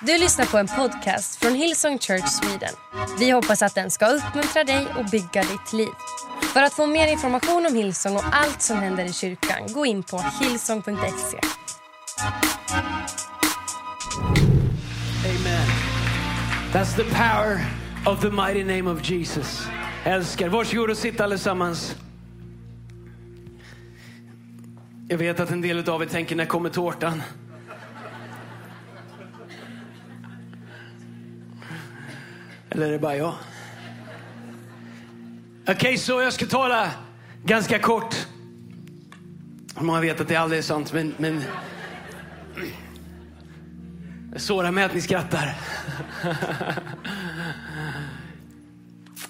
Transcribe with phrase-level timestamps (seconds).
[0.00, 2.74] Du lyssnar på en podcast från Hillsong Church Sweden.
[3.18, 5.88] Vi hoppas att den ska uppmuntra dig och bygga ditt liv.
[6.52, 10.02] För att få mer information om Hillsong och allt som händer i kyrkan, gå in
[10.02, 11.38] på hillsong.se.
[15.24, 15.66] Amen.
[16.72, 17.60] That's the power
[18.06, 19.66] of the mighty name of Jesus.
[20.04, 20.48] Älskar.
[20.48, 21.96] Varsågod och sitt allesammans.
[25.08, 27.22] Jag vet att en del av er tänker, när kommer tårtan?
[32.70, 33.34] Eller är det bara jag?
[35.62, 36.90] Okej, okay, så jag ska tala
[37.44, 38.26] ganska kort.
[39.80, 41.42] Många vet att det aldrig är sant, men, men
[44.32, 45.54] det sårar mig att ni skrattar.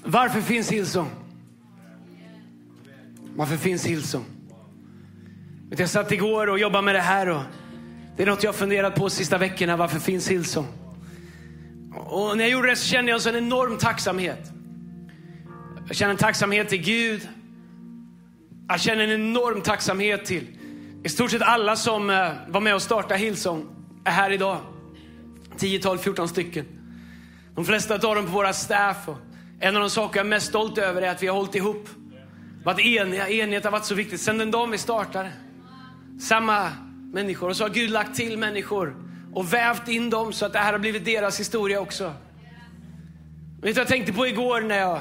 [0.05, 1.11] Varför finns Hillsong?
[3.37, 4.25] Varför finns Hillsong?
[5.71, 7.43] Jag satt igår och jobbade med det här och
[8.17, 9.77] det är något jag funderat på de sista veckorna.
[9.77, 10.67] Varför finns Hillsong?
[11.97, 14.53] Och när jag gjorde det så kände jag en enorm tacksamhet.
[15.87, 17.29] Jag känner en tacksamhet till Gud.
[18.69, 20.47] Jag känner en enorm tacksamhet till
[21.07, 23.67] i stort sett alla som eh, var med och startade Hillsong
[24.05, 24.61] är här idag.
[25.57, 26.67] 10, 12, 14 stycken.
[27.55, 29.09] De flesta av dem på våra staff.
[29.09, 29.17] Och
[29.61, 31.89] en av de saker jag är mest stolt över är att vi har hållit ihop.
[32.65, 33.29] Varit eniga.
[33.29, 35.33] Enighet har varit så viktigt sen den dagen vi startade.
[36.21, 36.73] Samma
[37.13, 37.49] människor.
[37.49, 38.97] Och så har Gud lagt till människor
[39.37, 42.13] och vävt in dem så att det här har blivit deras historia också.
[43.63, 45.01] Vet du jag tänkte på igår när jag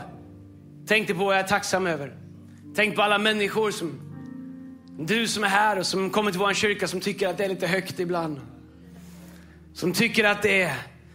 [0.88, 2.16] tänkte på vad jag är tacksam över?
[2.76, 4.02] Tänk på alla människor som
[5.00, 7.50] du som är här och som kommer till vår kyrka som tycker att det är
[7.50, 8.42] lite högt ibland.
[9.74, 10.74] Som tycker att det är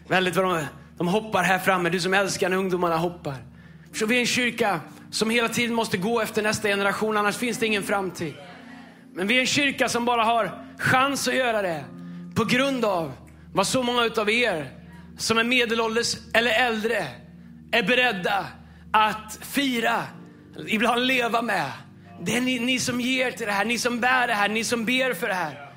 [0.08, 0.64] väldigt vad de,
[0.98, 1.90] de hoppar här framme.
[1.90, 3.36] Du som älskar när ungdomarna hoppar.
[3.94, 7.58] Så vi är en kyrka som hela tiden måste gå efter nästa generation, annars finns
[7.58, 8.34] det ingen framtid.
[9.14, 11.84] Men vi är en kyrka som bara har chans att göra det
[12.34, 13.12] på grund av
[13.52, 14.70] vad så många utav er
[15.18, 17.06] som är medelålders eller äldre
[17.72, 18.46] är beredda
[18.92, 20.02] att fira,
[20.66, 21.70] ibland leva med.
[22.22, 24.64] Det är ni, ni, som ger till det här, ni som bär det här, ni
[24.64, 25.70] som ber för det här.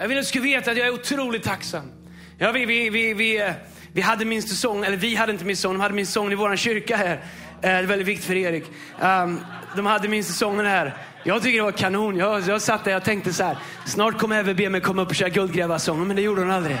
[0.00, 1.92] Jag vill att du ska veta att jag är otroligt tacksam.
[2.38, 3.52] Ja, vi, vi, vi, vi,
[3.92, 6.34] vi hade min säsong, eller vi hade inte min säsong, de hade min säsong i
[6.34, 7.12] vår kyrka här.
[7.12, 7.20] Eh,
[7.60, 8.64] det är väldigt viktigt för Erik.
[9.00, 9.40] Um,
[9.76, 10.96] de hade min säsong här.
[11.24, 12.16] Jag tycker det var kanon.
[12.16, 13.58] Jag, jag satt där och tänkte så här.
[13.86, 16.06] Snart kommer Eve be mig komma upp och köra guldgrävarsång.
[16.06, 16.78] Men det gjorde hon aldrig.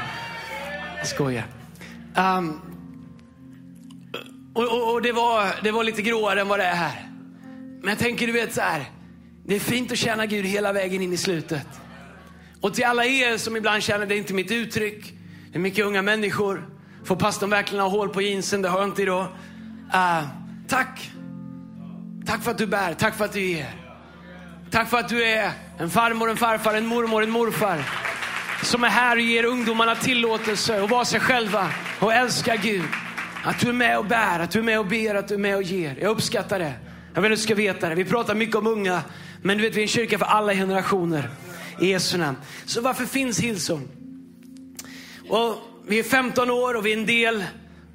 [0.98, 1.44] Jag skojar.
[2.16, 2.60] Um,
[4.54, 7.08] och, och, och, det, var, det var lite gråare än vad det är här.
[7.80, 8.84] Men jag tänker, du vet så här.
[9.46, 11.66] Det är fint att känna Gud hela vägen in i slutet.
[12.60, 15.12] Och till alla er som ibland känner det är inte mitt uttryck.
[15.52, 16.68] Det är mycket unga människor.
[17.04, 18.62] Får pastorn verkligen ha hål på jeansen?
[18.62, 19.26] Det har jag inte idag.
[19.94, 20.24] Uh,
[20.68, 21.10] tack.
[22.26, 22.94] Tack för att du bär.
[22.94, 23.81] Tack för att du ger.
[24.72, 27.84] Tack för att du är en farmor, en farfar, en mormor, en morfar.
[28.62, 32.84] Som är här och ger ungdomarna tillåtelse att vara sig själva och älska Gud.
[33.44, 35.38] Att du är med och bär, att du är med och ber, att du är
[35.38, 35.98] med och ger.
[36.00, 36.72] Jag uppskattar det.
[37.14, 37.94] Jag vill att du ska veta det.
[37.94, 39.02] Vi pratar mycket om unga,
[39.42, 41.30] men du vet vi är en kyrka för alla generationer.
[41.80, 42.36] I Jesu namn.
[42.64, 43.88] Så varför finns Hillsong?
[45.28, 45.56] Och
[45.86, 47.44] vi är 15 år och vi är en del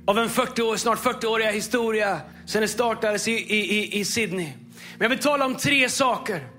[0.05, 4.51] av en 40 år, snart 40-åriga historia sen det startades i, i, i Sydney.
[4.97, 6.56] Men jag vill tala om tre saker.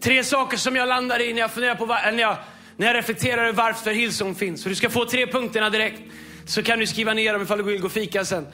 [0.00, 2.36] Tre saker som jag landar i när jag funderar på, när jag,
[2.76, 4.62] när jag reflekterar över varför Hillsong finns.
[4.62, 6.02] Så du ska få tre punkterna direkt.
[6.46, 8.46] Så kan du skriva ner dem ifall du vill gå och fika sen.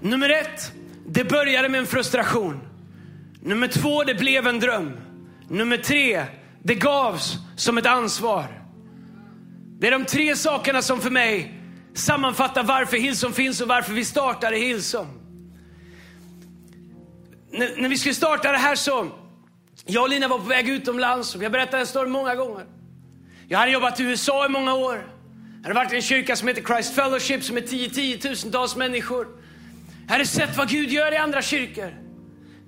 [0.00, 0.72] Nummer ett,
[1.06, 2.60] det började med en frustration.
[3.40, 5.00] Nummer två, det blev en dröm.
[5.48, 6.24] Nummer tre,
[6.62, 8.44] det gavs som ett ansvar.
[9.78, 11.54] Det är de tre sakerna som för mig
[11.94, 15.22] sammanfattar varför Hillsong finns och varför vi startade Hillsong.
[17.50, 19.08] När, när vi skulle starta det här så,
[19.84, 22.66] jag och Lina var på väg utomlands och jag berättade en story många gånger.
[23.48, 24.94] Jag hade jobbat i USA i många år.
[25.56, 29.26] Jag hade varit i en kyrka som heter Christ Fellowship som är tio, tiotusentals människor.
[30.06, 31.94] Jag hade sett vad Gud gör i andra kyrkor.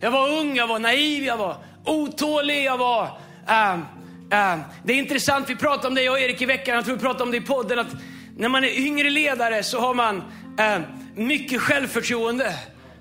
[0.01, 3.05] Jag var ung, jag var naiv, jag var otålig, jag var...
[3.49, 3.81] Um,
[4.21, 6.95] um, det är intressant, vi pratade om det jag och Erik i veckan, jag tror
[6.97, 7.97] vi pratade om det i podden, att
[8.37, 10.83] när man är yngre ledare så har man um,
[11.15, 12.55] mycket självförtroende,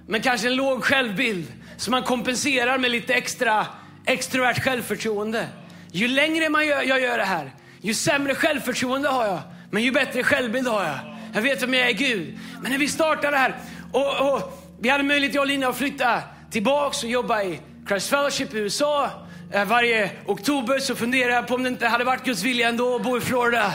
[0.08, 1.54] men kanske en låg självbild.
[1.78, 3.66] Så man kompenserar med lite extra
[4.08, 5.48] extrovert självförtroende.
[5.92, 7.52] Ju längre man gör, jag gör det här,
[7.82, 9.40] ju sämre självförtroende har jag.
[9.72, 11.00] Men ju bättre självbild har jag.
[11.34, 12.38] Jag vet vem jag är, Gud.
[12.62, 13.56] Men när vi startade det här
[13.92, 16.22] och, och vi hade möjlighet, jag och Lina, att flytta
[16.52, 19.10] tillbaks och jobba i Christ Fellowship i USA.
[19.52, 22.96] Eh, varje oktober så funderar jag på om det inte hade varit Guds vilja ändå
[22.96, 23.66] att bo i Florida.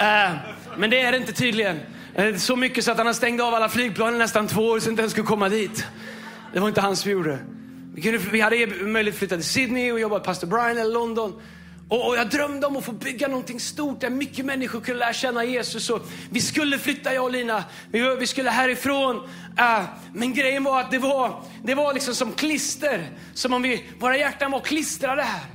[0.00, 0.30] Eh,
[0.76, 1.80] men det är det inte tydligen.
[2.14, 4.90] Eh, så mycket så att han stängde av alla flygplan i nästan två år så
[4.90, 5.86] inte ens skulle komma dit.
[6.52, 7.38] Det var inte han som gjorde.
[7.94, 10.92] Vi, kunde, vi hade möjlighet att flytta till Sydney och jobba med pastor Brian eller
[10.92, 11.42] London.
[11.88, 15.12] Och, och jag drömde om att få bygga någonting stort där mycket människor kunde lära
[15.12, 15.90] känna Jesus.
[15.90, 17.64] Och vi skulle flytta, jag och Lina.
[17.90, 19.16] Vi, vi skulle härifrån.
[19.16, 23.10] Uh, men grejen var att det var, det var liksom som klister.
[23.34, 25.46] Som om vi, våra hjärtan var klistrade här.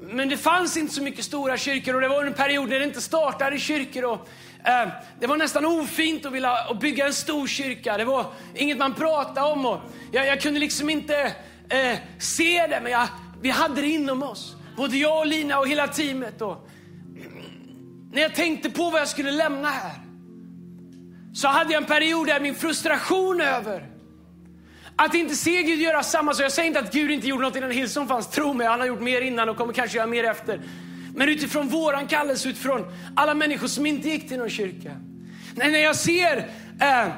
[0.00, 2.84] Men det fanns inte så mycket stora kyrkor och det var en period när det
[2.84, 4.04] inte startade kyrkor.
[4.04, 4.28] Och,
[4.64, 4.88] Eh,
[5.20, 7.96] det var nästan ofint att vilja att bygga en stor kyrka.
[7.96, 9.66] Det var inget man pratade om.
[9.66, 9.80] Och
[10.12, 11.32] jag, jag kunde liksom inte
[11.68, 13.08] eh, se det, men jag,
[13.40, 14.56] vi hade det inom oss.
[14.76, 16.42] Både jag och Lina och hela teamet.
[16.42, 16.68] Och
[18.12, 19.92] när jag tänkte på vad jag skulle lämna här
[21.34, 23.88] så hade jag en period där min frustration över
[24.96, 26.44] att inte se Gud göra samma sak.
[26.44, 28.30] Jag säger inte att Gud inte gjorde något innan Hillsong fanns.
[28.30, 30.60] Tro mig, han har gjort mer innan och kommer kanske göra mer efter.
[31.14, 32.84] Men utifrån våran kallelse, utifrån
[33.16, 34.96] alla människor som inte gick till någon kyrka.
[35.54, 36.38] När jag ser,
[36.80, 37.08] eh,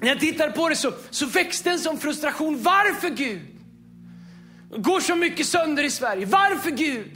[0.00, 2.62] när jag tittar på det så, så växte en sån frustration.
[2.62, 3.52] Varför Gud?
[4.76, 6.26] går så mycket sönder i Sverige.
[6.26, 7.10] Varför Gud?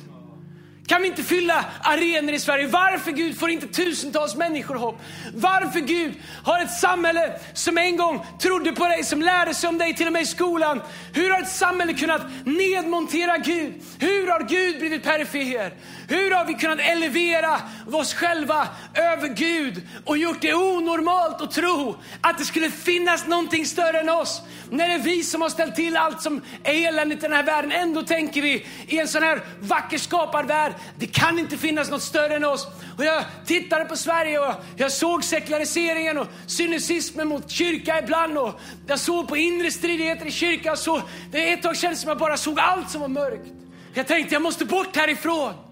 [0.87, 2.67] Kan vi inte fylla arenor i Sverige?
[2.67, 5.00] Varför Gud får inte tusentals människor hopp?
[5.35, 6.14] Varför Gud
[6.44, 10.06] har ett samhälle som en gång trodde på dig, som lärde sig om dig till
[10.06, 10.82] och med i skolan.
[11.12, 13.73] Hur har ett samhälle kunnat nedmontera Gud?
[13.99, 15.73] Hur har Gud blivit perifer?
[16.08, 17.61] Hur har vi kunnat elevera
[17.93, 23.67] oss själva över Gud och gjort det onormalt att tro att det skulle finnas någonting
[23.67, 24.43] större än oss?
[24.70, 27.43] När det är vi som har ställt till allt som är eländigt i den här
[27.43, 27.73] världen.
[27.73, 32.03] Ändå tänker vi i en sån här vacker skapad värld, det kan inte finnas något
[32.03, 32.67] större än oss.
[32.99, 38.38] Och jag tittade på Sverige och jag såg sekulariseringen och cynismen mot kyrka ibland.
[38.38, 40.76] Och jag såg på inre stridigheter i kyrkan.
[40.76, 43.47] Så det ett tag kändes som jag bara såg allt som var mörkt.
[43.94, 45.65] Jag tänkte jag måste bort härifrån.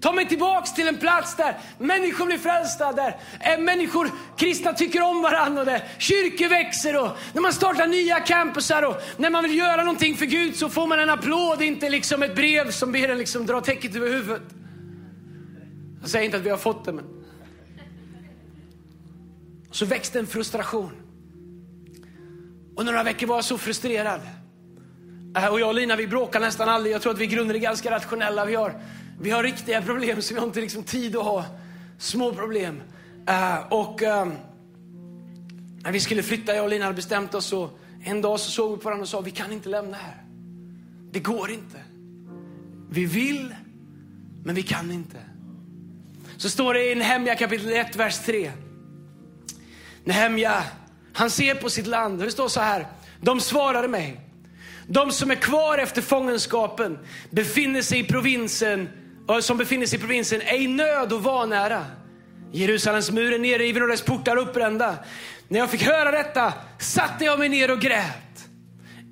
[0.00, 5.02] Ta mig tillbaks till en plats där människor blir frälsta, där eh, människor, kristna tycker
[5.02, 9.42] om varandra och där kyrkor växer och när man startar nya campusar och när man
[9.42, 12.92] vill göra någonting för Gud så får man en applåd, inte liksom ett brev som
[12.92, 14.42] ber en liksom dra täcket över huvudet.
[16.00, 17.04] Jag säger inte att vi har fått det, men...
[19.70, 20.92] Så växte en frustration.
[22.76, 24.20] Och några veckor var jag så frustrerad.
[25.36, 26.94] Eh, och jag och Lina vi bråkar nästan aldrig.
[26.94, 28.44] Jag tror att vi i grunden är ganska rationella.
[28.44, 28.80] Vi har
[29.20, 31.44] vi har riktiga problem så vi har inte liksom tid att ha
[31.98, 32.82] små problem.
[33.30, 34.32] Uh, och uh,
[35.82, 38.70] när vi skulle flytta, jag och Lina hade bestämt oss och en dag så såg
[38.70, 40.22] vi på varandra och sa vi kan inte lämna här.
[41.12, 41.78] Det går inte.
[42.90, 43.54] Vi vill,
[44.44, 45.18] men vi kan inte.
[46.36, 48.52] Så står det i Nehemja kapitel 1, vers 3.
[50.04, 50.62] Nehemja,
[51.12, 52.86] han ser på sitt land och det står så här.
[53.20, 54.20] De svarade mig.
[54.86, 56.98] De som är kvar efter fångenskapen
[57.30, 58.88] befinner sig i provinsen
[59.40, 61.86] som befinner sig i provinsen är i nöd och vanära.
[62.52, 64.96] Jerusalems mur är nerriven och dess portar uppbrända.
[65.48, 68.48] När jag fick höra detta satte jag mig ner och grät.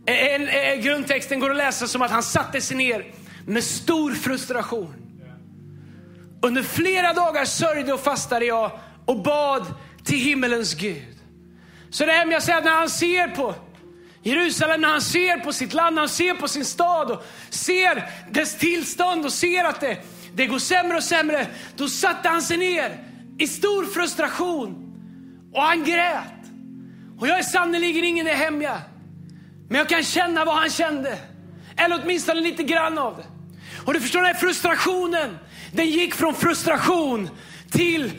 [0.06, 3.14] En, en, grundtexten går att läsa som att han satte sig ner
[3.46, 4.94] med stor frustration.
[6.42, 8.70] Under flera dagar sörjde och fastade jag
[9.06, 9.66] och bad
[10.04, 11.16] till himmelens Gud.
[11.90, 13.54] Så det här med att säga att när han ser på
[14.22, 18.10] Jerusalem, när han ser på sitt land, när han ser på sin stad och ser
[18.30, 19.98] dess tillstånd och ser att det,
[20.34, 21.46] det går sämre och sämre,
[21.76, 23.04] då satte han sig ner
[23.38, 24.92] i stor frustration
[25.52, 26.24] och han grät.
[27.18, 28.78] Och jag är sannerligen ingen Nehemja,
[29.68, 31.18] men jag kan känna vad han kände.
[31.76, 33.26] Eller åtminstone lite grann av det.
[33.86, 35.38] Och du förstår den här frustrationen,
[35.72, 37.30] den gick från frustration
[37.70, 38.10] till,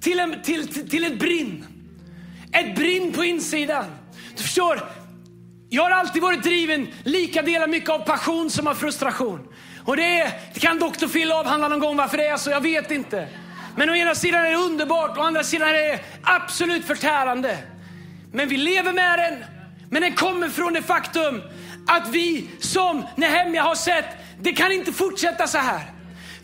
[0.00, 1.64] till, en, till, till, till ett brinn.
[2.52, 3.84] Ett brinn på insidan.
[4.36, 4.80] Du förstår,
[5.68, 9.48] jag har alltid varit driven lika delar mycket av passion som av frustration.
[9.84, 11.08] Och det, är, det kan Dr.
[11.08, 13.28] Phil avhandla någon gång varför det är så, jag vet inte.
[13.76, 17.58] Men å ena sidan är det underbart, å andra sidan är det absolut förtärande.
[18.32, 19.44] Men vi lever med den,
[19.90, 21.42] men den kommer från det faktum
[21.86, 24.04] att vi som Nehemja har sett,
[24.40, 25.82] det kan inte fortsätta så här.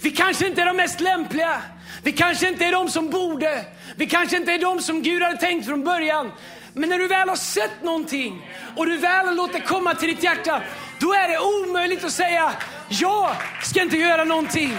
[0.01, 1.63] Vi kanske inte är de mest lämpliga.
[2.03, 3.65] Vi kanske inte är de som borde.
[3.97, 6.33] Vi kanske inte är de som Gud hade tänkt från början.
[6.75, 10.09] Men när du väl har sett någonting och du väl har låtit det komma till
[10.09, 10.63] ditt hjärta,
[11.01, 12.53] då är det omöjligt att säga,
[12.89, 14.77] jag ska inte göra någonting.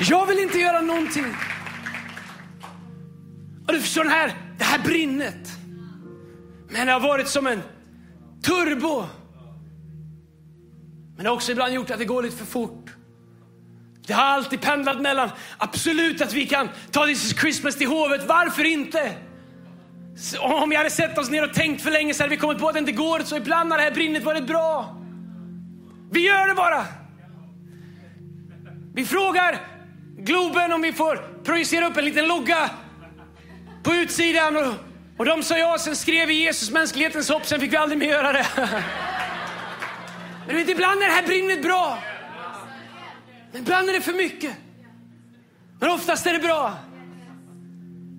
[0.00, 1.36] Jag vill inte göra någonting.
[3.66, 5.48] Och du förstår den här, det här brinnet.
[6.68, 7.62] Men det har varit som en
[8.42, 9.04] turbo.
[11.16, 12.90] Men det har också ibland gjort att det går lite för fort.
[14.06, 18.28] Det har alltid pendlat mellan absolut att vi kan ta This is Christmas till hovet,
[18.28, 19.25] varför inte?
[20.40, 22.68] Om vi hade sett oss ner och tänkt för länge så hade vi kommit på
[22.68, 23.20] att det inte går.
[23.20, 24.96] Så ibland har det här brinnet varit bra.
[26.10, 26.84] Vi gör det bara.
[28.94, 29.58] Vi frågar
[30.18, 32.70] Globen om vi får projicera upp en liten logga
[33.82, 34.56] på utsidan.
[34.56, 34.74] Och,
[35.16, 38.06] och de sa ja, sen skrev vi Jesus mänsklighetens hopp, sen fick vi aldrig mer
[38.06, 38.46] göra det.
[40.46, 41.98] Men du vet, ibland är det här brinnet bra.
[43.52, 44.52] Men ibland är det för mycket.
[45.80, 46.74] Men oftast är det bra.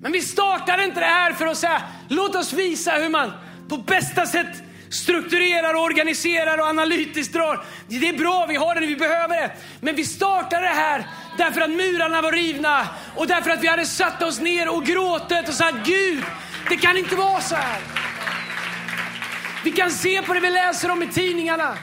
[0.02, 3.32] Men vi startar inte det här för att säga, låt oss visa hur man
[3.70, 7.66] på bästa sätt strukturerar, och organiserar och analytiskt drar.
[7.88, 9.52] Det är bra, vi har det, vi behöver det.
[9.80, 13.86] Men vi startade det här därför att murarna var rivna och därför att vi hade
[13.86, 16.24] satt oss ner och gråtit och sagt Gud,
[16.70, 17.82] det kan inte vara så här.
[19.64, 21.78] Vi kan se på det vi läser om i tidningarna.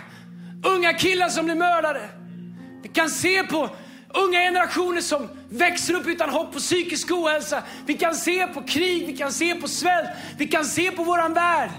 [0.62, 2.08] Unga killar som blir mördade.
[2.82, 3.70] Vi kan se på
[4.08, 7.62] unga generationer som växer upp utan hopp och psykisk ohälsa.
[7.86, 11.34] Vi kan se på krig, vi kan se på svält, vi kan se på våran
[11.34, 11.70] värld.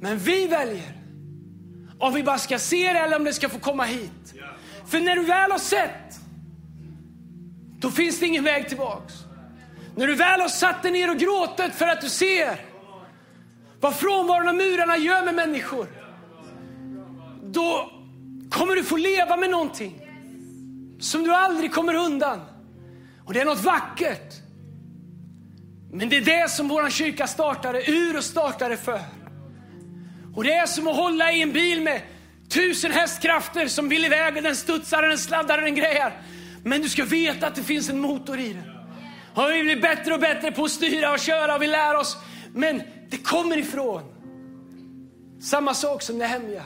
[0.00, 0.92] Men vi väljer
[1.98, 4.34] om vi bara ska se det eller om det ska få komma hit.
[4.86, 6.20] För när du väl har sett,
[7.78, 9.14] då finns det ingen väg tillbaks.
[9.96, 12.60] När du väl har satt dig ner och gråtit för att du ser
[13.80, 15.86] vad frånvaron av murarna gör med människor.
[17.42, 17.90] Då
[18.50, 20.03] kommer du få leva med någonting
[21.04, 22.40] som du aldrig kommer undan.
[23.24, 24.34] Och det är något vackert.
[25.92, 29.00] Men det är det som vår kyrka startade ur och startade för.
[30.34, 32.00] Och det är som att hålla i en bil med
[32.48, 36.22] tusen hästkrafter som vill iväg och den studsar, och den sladdar, och den grejar.
[36.62, 38.70] Men du ska veta att det finns en motor i den.
[39.34, 42.16] Och vi blir bättre och bättre på att styra och köra och vi lär oss.
[42.54, 44.02] Men det kommer ifrån.
[45.40, 46.64] Samma sak som det hemliga.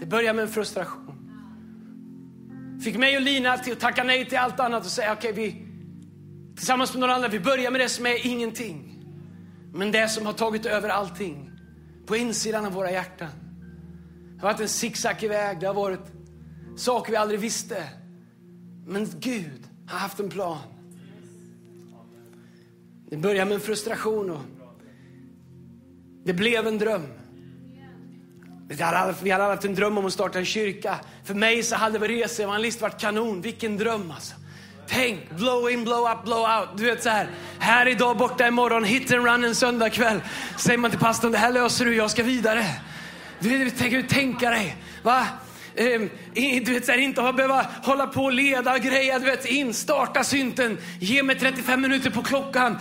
[0.00, 1.19] Det börjar med en frustration.
[2.80, 5.44] Fick mig och Lina till att tacka nej till allt annat och säga okej, okay,
[5.44, 5.66] vi
[6.56, 9.04] tillsammans med några andra, vi börjar med det som är ingenting.
[9.72, 11.50] Men det som har tagit över allting
[12.06, 13.28] på insidan av våra hjärtan.
[14.34, 16.12] Det har varit en zigzag väg, det har varit
[16.76, 17.84] saker vi aldrig visste.
[18.86, 20.58] Men Gud har haft en plan.
[23.10, 24.42] Det började med en frustration och
[26.24, 27.19] det blev en dröm.
[28.72, 30.98] Vi hade, alla, vi hade alla haft en dröm om att starta en kyrka.
[31.24, 33.40] För mig så hade reseevangelist varit kanon.
[33.40, 34.34] Vilken dröm alltså.
[34.88, 36.68] Tänk, blow in, blow up, blow out.
[36.76, 40.20] Du vet så här, här idag, borta imorgon, hit and run en söndagkväll.
[40.58, 42.64] Säger man till pastorn, det här löser du, jag ska vidare.
[43.38, 45.26] Du vet, tänk, tänka dig, va?
[45.76, 46.10] Um,
[46.64, 49.18] du vet, så här, inte behöva hålla på och leda och greja.
[49.18, 52.78] Du vet, in, starta synten, ge mig 35 minuter på klockan,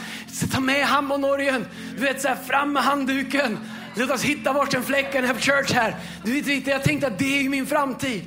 [0.52, 1.66] ta med hammonorgen,
[1.98, 3.58] du vet, så här, fram med handduken.
[4.00, 5.96] Låt oss hitta varsin fläcken have church här.
[6.24, 8.26] Du vet, jag tänkte att det är min framtid.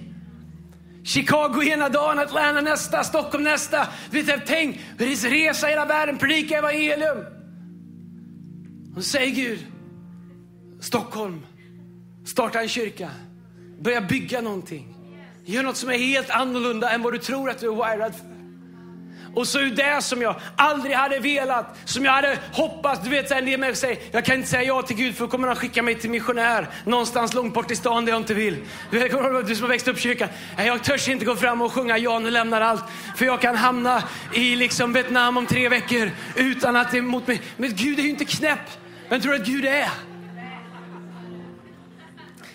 [1.05, 3.89] Chicago ena dagen, Atlanta nästa, Stockholm nästa.
[4.11, 7.25] Du vet, tänk, resa hela världen, predika evangelium.
[8.97, 9.67] Och säger Gud,
[10.81, 11.47] Stockholm,
[12.27, 13.11] starta en kyrka.
[13.81, 14.95] Börja bygga någonting.
[15.45, 18.32] Gör något som är helt annorlunda än vad du tror att du är wired för.
[19.35, 23.01] Och så är det som jag aldrig hade velat, som jag hade hoppats.
[23.05, 25.15] Du vet, så här, en del människor säger, jag kan inte säga ja till Gud
[25.15, 28.21] för då kommer han skicka mig till missionär någonstans långt bort i stan där jag
[28.21, 28.57] inte vill.
[28.91, 30.29] Du, vet, du som har växt upp i kyrkan.
[30.57, 32.85] Jag törs inte gå fram och sjunga ja, nu lämnar allt.
[33.17, 34.03] För jag kan hamna
[34.35, 37.43] i liksom Vietnam om tre veckor utan att det är mot mig.
[37.57, 38.59] Men Gud är ju inte knäpp.
[39.09, 40.12] Vem tror du att Gud är?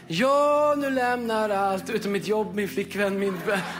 [0.09, 3.33] Ja, nu lämnar allt utom mitt jobb, min flickvän, min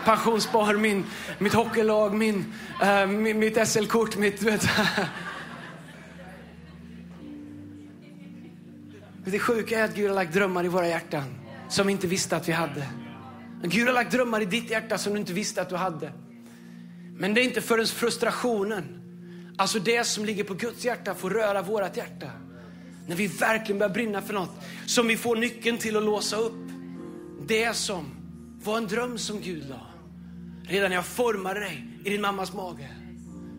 [0.06, 1.06] pensionsspar, min,
[1.40, 4.42] mitt hockeylag, min, äh, mitt SL-kort, mitt...
[4.42, 4.70] Vet.
[9.26, 11.24] Det sjuka är att Gud har lagt drömmar i våra hjärtan
[11.70, 12.88] som vi inte visste att vi hade.
[13.64, 16.12] Gud har lagt drömmar i ditt hjärta som du inte visste att du hade.
[17.18, 19.02] Men det är inte förrän frustrationen,
[19.58, 22.32] alltså det som ligger på Guds hjärta, får röra vårt hjärta
[23.08, 24.52] när vi verkligen börjar brinna för något,
[24.86, 26.68] som vi får nyckeln till att låsa upp
[27.48, 28.06] det som
[28.64, 29.88] var en dröm som Gud la.
[30.64, 32.90] Redan när jag formade dig i din mammas mage,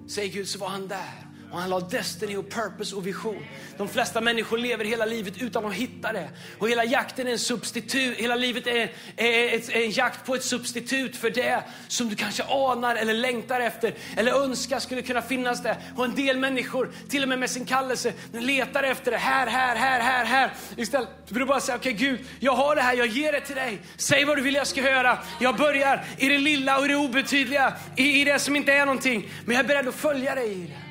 [0.09, 1.27] säger Gud, så var han där.
[1.50, 3.47] Och han la destiny och purpose och vision.
[3.76, 6.31] De flesta människor lever hela livet utan att hitta det.
[6.59, 10.45] Och hela jakten är en substitut, hela livet är, är, är, en jakt på ett
[10.45, 15.62] substitut för det som du kanske anar eller längtar efter eller önskar skulle kunna finnas
[15.62, 15.76] där.
[15.97, 19.76] Och en del människor, till och med med sin kallelse, letar efter det här, här,
[19.76, 20.52] här, här, här.
[20.76, 23.40] Istället för att bara säga, okej okay, Gud, jag har det här, jag ger det
[23.40, 23.78] till dig.
[23.97, 25.19] Säg vad du vill jag ska höra.
[25.40, 29.31] Jag börjar i det lilla och det obetydliga, i, i det som inte är någonting.
[29.45, 30.88] Men jag är beredd att följa dig i det.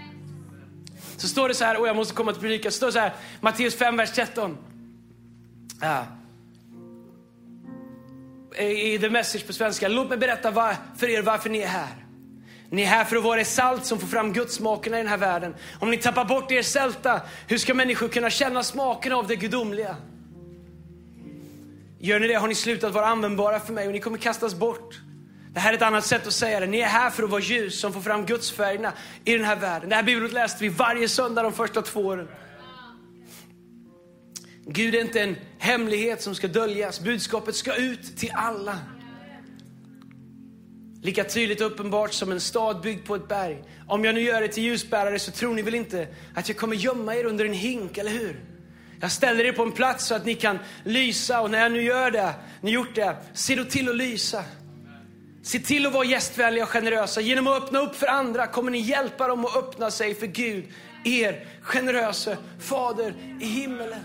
[1.18, 3.00] Så står det så här, och jag måste komma till predikan, så står det så
[3.00, 4.58] här, Matteus 5, vers 13.
[5.82, 6.06] Ja.
[8.64, 9.88] I The Message på svenska.
[9.88, 12.06] Låt mig berätta var, för er varför ni är här.
[12.70, 15.18] Ni är här för att vara det salt som får fram gudsmakerna i den här
[15.18, 15.56] världen.
[15.80, 19.96] Om ni tappar bort er sälta, hur ska människor kunna känna smaken av det gudomliga?
[22.00, 25.00] Gör ni det har ni slutat vara användbara för mig och ni kommer kastas bort.
[25.58, 26.68] Det här är ett annat sätt att säga det.
[26.68, 28.94] Ni är här för att vara ljus som får fram Guds färgerna
[29.26, 29.90] i den här världen.
[29.90, 32.28] Det här bibelordet läste vi varje söndag de första två åren.
[34.66, 37.00] Gud är inte en hemlighet som ska döljas.
[37.00, 38.78] Budskapet ska ut till alla.
[41.02, 43.64] Lika tydligt och uppenbart som en stad byggd på ett berg.
[43.88, 46.76] Om jag nu gör er till ljusbärare så tror ni väl inte att jag kommer
[46.76, 48.40] gömma er under en hink, eller hur?
[49.02, 51.82] Jag ställer er på en plats så att ni kan lysa och när jag nu
[51.82, 54.44] gör det, ni gjort det, se då till att lysa.
[55.48, 57.22] Se till att vara gästvänliga och generösa.
[57.22, 60.66] Genom att öppna upp för andra kommer ni hjälpa dem att öppna sig för Gud,
[61.04, 64.00] er generöse Fader i himmelen.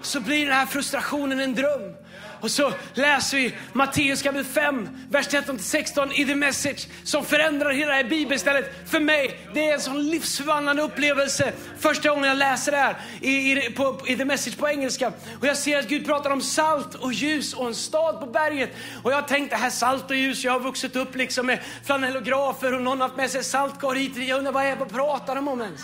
[0.00, 1.94] Så blir den här frustrationen en dröm.
[2.42, 7.90] Och så läser vi Matteus kapitel 5, vers 13-16 i The Message som förändrar hela
[7.90, 8.90] det här bibelstället.
[8.90, 11.52] För mig, det är en sån livsförvandlande upplevelse.
[11.78, 15.12] Första gången jag läser det här i, i, på, i The Message på engelska.
[15.40, 18.70] Och jag ser att Gud pratar om salt och ljus och en stad på berget.
[19.02, 22.82] Och jag tänkte, här salt och ljus, jag har vuxit upp liksom med flanellografer och
[22.82, 24.16] någon har haft med sig saltkar hit.
[24.16, 25.80] Jag undrar vad är vad pratar de om ens?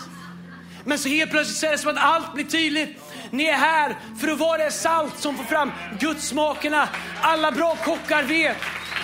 [0.83, 2.97] Men så helt plötsligt så är det som att allt blir tydligt.
[3.31, 6.89] Ni är här för att vara det salt som får fram gudsmakerna.
[7.21, 8.57] Alla bra kockar vet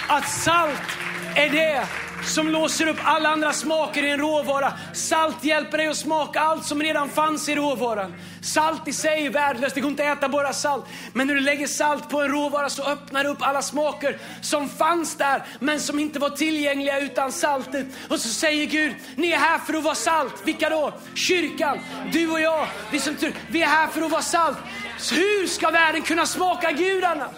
[0.07, 0.97] att salt
[1.35, 1.87] är det
[2.23, 4.73] som låser upp alla andra smaker i en råvara.
[4.93, 8.13] Salt hjälper dig att smaka allt som redan fanns i råvaran.
[8.41, 10.85] Salt i sig är värdelöst, det går inte att äta bara salt.
[11.13, 14.69] Men när du lägger salt på en råvara så öppnar det upp alla smaker som
[14.69, 17.85] fanns där men som inte var tillgängliga utan saltet.
[18.09, 20.33] Och så säger Gud, ni är här för att vara salt.
[20.43, 20.93] Vilka då?
[21.15, 21.79] Kyrkan,
[22.11, 22.67] du och jag.
[22.91, 23.15] Vi, som,
[23.47, 24.57] vi är här för att vara salt.
[24.97, 27.29] Så hur ska världen kunna smaka gudarna?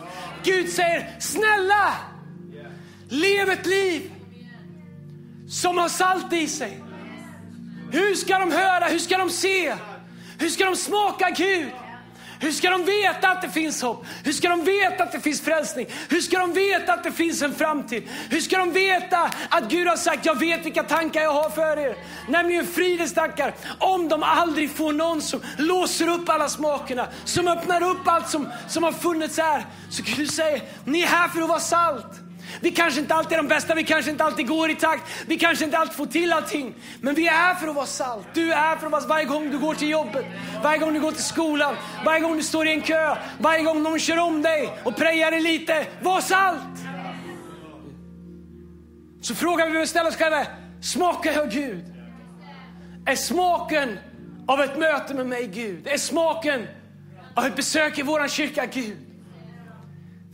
[0.43, 1.93] Gud säger, snälla,
[3.09, 4.11] lev ett liv
[5.49, 6.83] som har salt i sig.
[7.91, 8.85] Hur ska de höra?
[8.85, 9.75] Hur ska de se?
[10.37, 11.69] Hur ska de smaka Gud?
[12.39, 14.05] Hur ska de veta att det finns hopp?
[14.23, 15.87] Hur ska de veta att det finns frälsning?
[16.09, 18.03] Hur ska de veta att det finns en framtid?
[18.29, 21.77] Hur ska de veta att Gud har sagt, jag vet vilka tankar jag har för
[21.79, 21.95] er?
[22.27, 23.53] Nämligen fridens tankar.
[23.79, 28.49] Om de aldrig får någon som låser upp alla smakerna, som öppnar upp allt som,
[28.67, 29.65] som har funnits här.
[29.89, 32.26] Så Gud säger, ni är här för att vara salt.
[32.61, 35.37] Vi kanske inte alltid är de bästa, vi kanske inte alltid går i takt, vi
[35.37, 36.75] kanske inte alltid får till allting.
[37.01, 38.27] Men vi är här för att vara salt.
[38.33, 40.25] Du är här för att vara varje gång du går till jobbet,
[40.63, 43.83] varje gång du går till skolan, varje gång du står i en kö, varje gång
[43.83, 45.85] någon kör om dig och prejar dig lite.
[46.01, 46.59] Var salt!
[49.21, 50.47] Så frågan vi behöver ställa oss själva
[50.81, 51.85] smakar jag Gud?
[53.05, 53.99] Är smaken
[54.47, 55.87] av ett möte med mig Gud?
[55.87, 56.67] Är smaken
[57.33, 59.06] av ett besök i våran kyrka Gud?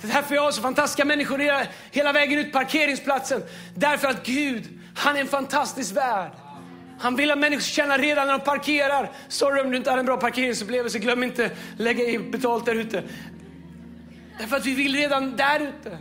[0.04, 3.44] Det är därför jag har så fantastiska människor hela, hela vägen ut parkeringsplatsen.
[3.76, 6.32] Därför att Gud, han är en fantastisk värld.
[7.00, 9.12] Han vill att människor ska känna redan när de parkerar.
[9.28, 13.04] Sorry om du inte hade en bra parkeringsupplevelse, glöm inte lägga i betalt där ute.
[14.40, 15.98] Därför att vi vill redan där ute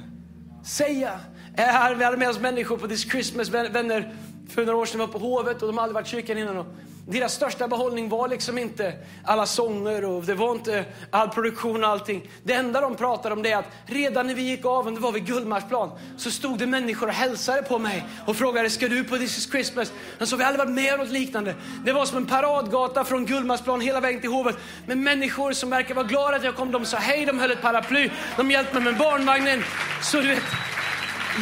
[0.67, 1.21] säga,
[1.57, 4.15] här, vi hade med oss människor på This Christmas, vänner
[4.49, 6.77] för några år sedan var på Hovet och de hade aldrig varit i kyrkan innan.
[7.07, 8.93] Deras största behållning var liksom inte
[9.25, 12.31] alla sånger och det var inte all produktion och allting.
[12.43, 15.01] Det enda de pratade om det är att redan när vi gick av, och det
[15.01, 19.05] var vid Gullmarsplan, så stod det människor och hälsade på mig och frågade, ska du
[19.05, 19.93] på This is Christmas?
[20.19, 21.55] Men så vi aldrig varit med om något liknande.
[21.85, 25.95] Det var som en paradgata från Gullmarsplan hela vägen till Hovet med människor som verkar
[25.95, 26.73] vara glada att jag kom.
[26.73, 29.63] De sa hej, de höll ett paraply, de hjälpte mig med barnvagnen.
[30.03, 30.43] Så du vet,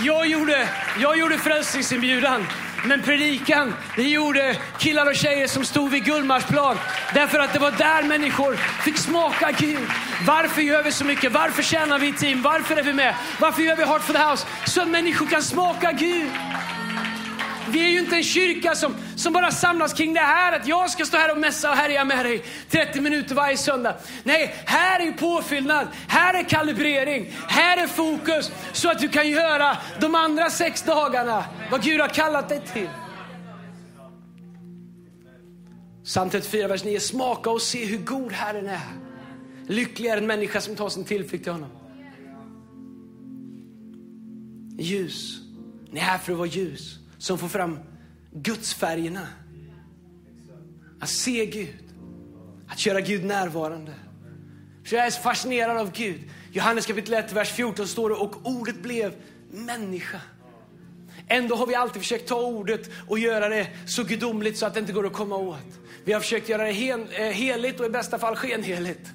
[0.05, 0.68] jag gjorde,
[1.01, 2.46] jag gjorde frälsningsinbjudan.
[2.85, 6.77] Men predikan, det gjorde killar och tjejer som stod vid Gullmarsplan.
[7.14, 9.88] Därför att det var där människor fick smaka Gud.
[10.27, 11.33] Varför gör vi så mycket?
[11.33, 12.43] Varför tjänar vi i team?
[12.43, 13.14] Varför är vi med?
[13.40, 14.47] Varför gör vi Heart for the House?
[14.66, 16.31] Så att människor kan smaka Gud.
[17.72, 20.90] Vi är ju inte en kyrka som, som bara samlas kring det här att jag
[20.90, 23.96] ska stå här och mässa och härja med dig 30 minuter varje söndag.
[24.24, 29.76] Nej, här är påfyllnad, här är kalibrering, här är fokus så att du kan göra
[30.00, 32.90] de andra sex dagarna vad Gud har kallat dig till.
[36.04, 37.00] Psalm 34, vers 9.
[37.00, 38.80] Smaka och se hur god Herren är.
[39.66, 41.70] Lycklig är en människa som tar sin tillflykt till honom.
[44.78, 45.40] Ljus.
[45.90, 47.78] Ni är här för att vara ljus som får fram
[48.33, 49.26] gudsfärgerna.
[51.00, 51.85] Att se Gud,
[52.68, 53.94] att göra Gud närvarande.
[54.85, 56.20] För jag är så fascinerad av Gud.
[56.52, 59.14] Johannes kapitel 1, vers 14 står det, och ordet blev
[59.50, 60.20] människa.
[61.28, 64.80] Ändå har vi alltid försökt ta ordet och göra det så gudomligt så att det
[64.80, 65.78] inte går att komma åt.
[66.04, 69.12] Vi har försökt göra det eh, heligt och i bästa fall skenheligt.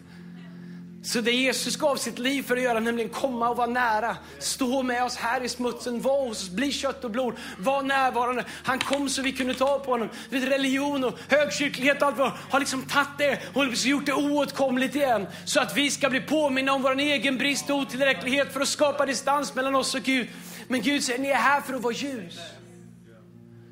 [1.05, 4.83] Så det Jesus gav sitt liv för att göra, nämligen komma och vara nära, stå
[4.83, 8.45] med oss här i smutsen, vara hos oss, bli kött och blod, vara närvarande.
[8.63, 10.09] Han kom så vi kunde ta på honom.
[10.29, 14.13] Vet, religion och högkyrklighet och allt vad har liksom tagit det och liksom gjort det
[14.13, 15.27] oåtkomligt igen.
[15.45, 19.05] Så att vi ska bli påminna om vår egen brist och otillräcklighet för att skapa
[19.05, 20.27] distans mellan oss och Gud.
[20.67, 22.39] Men Gud säger, ni är här för att vara ljus.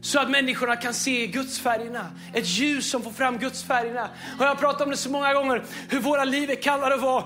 [0.04, 2.12] Så att människorna kan se Gudsfärgerna.
[2.34, 4.10] Ett ljus som får fram Gudsfärgerna.
[4.38, 7.02] Och jag har pratat om det så många gånger, hur våra liv är kallade att
[7.02, 7.24] vara.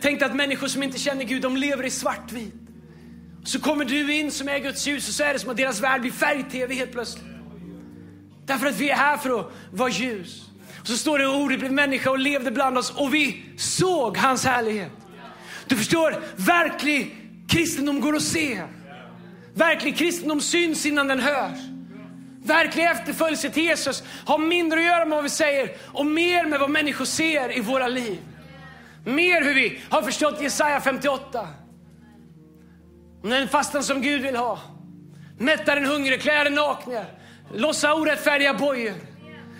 [0.00, 2.54] Tänk att människor som inte känner Gud, de lever i svartvit.
[3.44, 5.80] Så kommer du in som är Guds ljus och så är det som att deras
[5.80, 7.24] värld blir färg-tv helt plötsligt.
[8.46, 10.44] Därför att vi är här för att vara ljus.
[10.80, 14.16] Och så står det att ordet blev människa och levde bland oss och vi såg
[14.16, 14.92] hans härlighet.
[15.66, 17.16] Du förstår, verklig
[17.48, 18.62] kristendom går att se.
[19.54, 21.73] Verklig kristendom syns innan den hörs.
[22.44, 26.60] Verklig efterföljelse till Jesus har mindre att göra med vad vi säger och mer med
[26.60, 28.18] vad människor ser i våra liv.
[29.04, 31.48] Mer hur vi har förstått Jesaja 58.
[33.22, 34.58] Om den fastan som Gud vill ha.
[35.38, 37.06] Mätta den hungrige, klä den nakne,
[37.54, 38.94] lossa orättfärdiga bojor.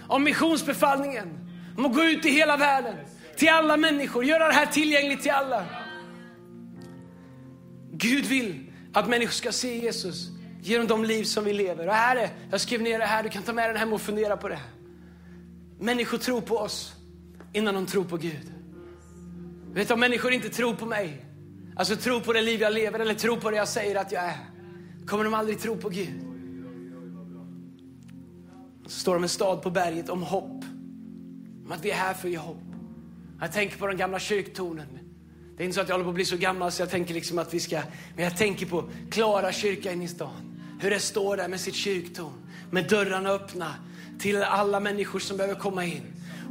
[0.09, 2.95] Om missionsbefallningen, om att gå ut i hela världen,
[3.37, 5.65] till alla människor, göra det här tillgängligt till alla.
[7.93, 10.34] Gud vill att människor ska se Jesus
[10.67, 11.87] genom de liv som vi lever.
[11.89, 14.01] Och här är, jag skrev ner det här, du kan ta med den hem och
[14.01, 14.61] fundera på det.
[15.79, 16.95] Människor tror på oss
[17.53, 18.53] innan de tror på Gud.
[19.73, 21.25] Vet du, om människor inte tror på mig,
[21.77, 24.25] alltså tror på det liv jag lever eller tror på det jag säger att jag
[24.25, 24.37] är,
[25.07, 26.25] kommer de aldrig tro på Gud.
[28.87, 30.65] Så står de en stad på berget om hopp.
[31.65, 32.63] Om att vi är här för att ge hopp.
[33.41, 34.99] Jag tänker på den gamla kyrktornen.
[35.57, 37.15] Det är inte så att jag håller på att bli så gammal så jag tänker
[37.15, 37.81] liksom att vi ska...
[38.15, 40.54] Men jag tänker på Klara kyrka inne i stan.
[40.85, 42.33] Hur det står där med sitt kyrktorn.
[42.71, 43.75] Med dörrarna öppna
[44.19, 46.03] till alla människor som behöver komma in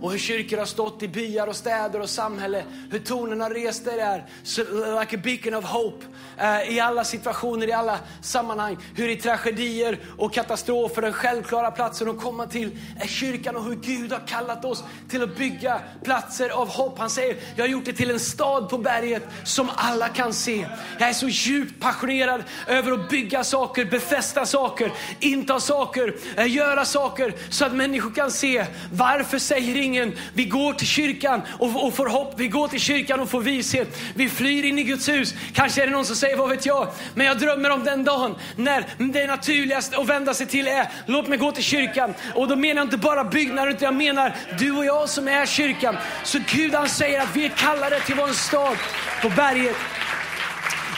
[0.03, 2.63] och hur kyrkor har stått i byar och städer och samhälle.
[2.91, 4.25] Hur tonen har rest sig där,
[4.57, 6.05] eh, like a beacon of hope.
[6.41, 8.77] Uh, I alla situationer, i alla sammanhang.
[8.95, 13.75] Hur i tragedier och katastrofer, den självklara platsen att komma till är kyrkan och hur
[13.75, 16.99] Gud har kallat oss till att bygga platser av hopp.
[16.99, 20.67] Han säger, jag har gjort det till en stad på berget som alla kan se.
[20.99, 26.85] Jag är så djupt passionerad över att bygga saker, befästa saker, inta saker, uh, göra
[26.85, 28.65] saker så att människor kan se.
[28.91, 30.17] Varför säger ingen ingen.
[30.33, 32.33] Vi går till kyrkan och, och får hopp.
[32.37, 33.97] Vi går till kyrkan och får vishet.
[34.15, 35.33] Vi flyr in i Guds hus.
[35.53, 36.87] Kanske är det någon som säger, vad vet jag?
[37.15, 41.27] Men jag drömmer om den dagen när det naturligaste att vända sig till är, låt
[41.27, 42.13] mig gå till kyrkan.
[42.35, 45.45] Och då menar jag inte bara byggnader, utan jag menar du och jag som är
[45.45, 45.97] kyrkan.
[46.23, 48.77] Så Gud han säger att vi är kallade till vår stad
[49.21, 49.75] på berget.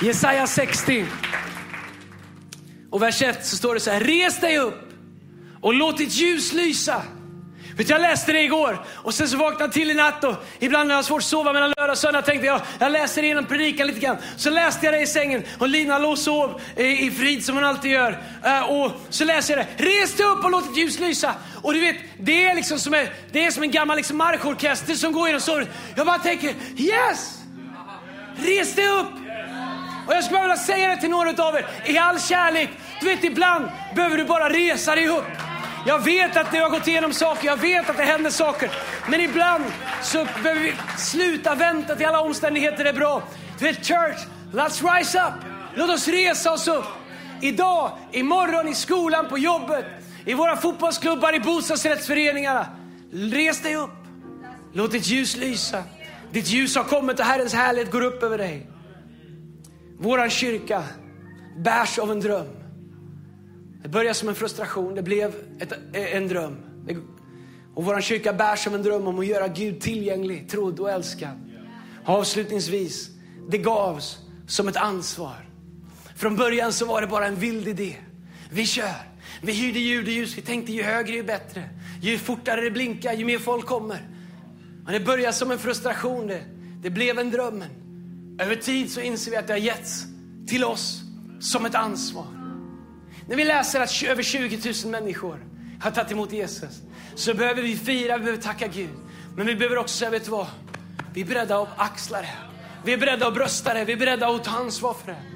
[0.01, 1.05] Jesaja 60.
[2.91, 4.85] Och vers 1 så står det så här, res dig upp
[5.61, 7.01] och låt ditt ljus lysa
[7.77, 10.87] Vet, jag läste det igår och sen så vaknade jag till i natt och ibland
[10.87, 13.45] när jag har svårt att sova mellan lördag och söndag tänkte jag, jag läser igenom
[13.45, 14.17] predikan lite grann.
[14.37, 17.55] Så läste jag det i sängen och Lina låg och sov i, i frid som
[17.55, 18.11] hon alltid gör.
[18.45, 21.33] Uh, och så läser jag det, res dig upp och låt ett ljus lysa.
[21.61, 24.93] Och du vet, det är liksom som, är, det är som en gammal liksom marschorkester
[24.93, 25.67] som går genom sorgen.
[25.95, 27.39] Jag bara tänker, yes!
[28.37, 29.11] Res dig upp!
[30.07, 32.69] Och jag skulle bara vilja säga det till några av er, i all kärlek.
[33.01, 35.25] Du vet, ibland behöver du bara resa dig upp.
[35.87, 38.71] Jag vet att du har gått igenom saker, jag vet att det händer saker.
[39.09, 39.63] Men ibland
[40.03, 43.23] så behöver vi sluta vänta till alla omständigheter är bra.
[43.59, 44.19] Du vet, church,
[44.51, 45.33] let's rise up.
[45.75, 46.85] Låt oss resa oss upp.
[47.41, 49.85] Idag, imorgon, i skolan, på jobbet,
[50.25, 52.67] i våra fotbollsklubbar, i bostadsrättsföreningarna.
[53.11, 53.89] Res dig upp.
[54.73, 55.83] Låt ditt ljus lysa.
[56.31, 58.67] Ditt ljus har kommit och Herrens härlighet går upp över dig.
[59.99, 60.83] Våran kyrka
[61.57, 62.64] bärs av en dröm.
[63.85, 66.57] Det började som en frustration, det blev ett, en dröm.
[67.75, 71.51] Och vår kyrka bär som en dröm om att göra Gud tillgänglig, trodd och älskad.
[72.05, 73.09] Avslutningsvis,
[73.49, 74.17] det gavs
[74.47, 75.49] som ett ansvar.
[76.15, 77.95] Från början så var det bara en vild idé.
[78.51, 78.95] Vi kör.
[79.41, 81.69] Vi hyrde ljudljus, vi tänkte ju högre ju bättre.
[82.01, 84.07] Ju fortare det blinkar, ju mer folk kommer.
[84.83, 86.41] Men det började som en frustration, det,
[86.81, 87.63] det blev en dröm.
[88.39, 90.05] Över tid så inser vi att det har getts
[90.47, 91.01] till oss
[91.39, 92.44] som ett ansvar.
[93.27, 95.39] När vi läser att över 20 000 människor
[95.81, 96.81] har tagit emot Jesus
[97.15, 98.89] så behöver vi fira, vi behöver tacka Gud.
[99.35, 100.47] Men vi behöver också säga, vet du vad?
[101.13, 102.33] Vi är beredda att axla det.
[102.85, 105.34] Vi är beredda att brösta det, vi är beredda att ta ansvar för det.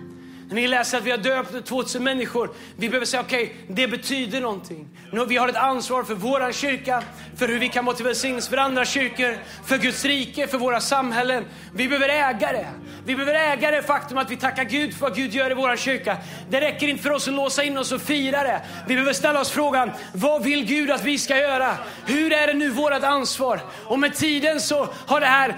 [0.52, 4.42] Ni läser att vi har döpt 2000 människor, vi behöver säga okej, okay, det betyder
[4.42, 4.88] någonting.
[5.28, 7.04] Vi har ett ansvar för vår kyrka,
[7.38, 10.82] för hur vi kan vara till välsignelse för andra kyrkor, för Guds rike, för våra
[10.82, 11.46] samhällen.
[11.74, 12.68] Vi behöver äga det.
[13.06, 15.76] Vi behöver äga det faktum att vi tackar Gud för vad Gud gör i vår
[15.76, 16.18] kyrka.
[16.50, 18.62] Det räcker inte för oss att låsa in oss och fira det.
[18.88, 21.78] Vi behöver ställa oss frågan, vad vill Gud att vi ska göra?
[22.06, 23.60] Hur är det nu vårt ansvar?
[23.86, 25.56] Och med tiden så har det här